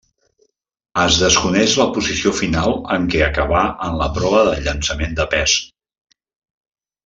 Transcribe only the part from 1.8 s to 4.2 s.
la posició final en què acabà en la